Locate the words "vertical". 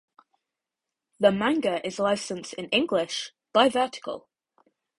3.69-4.27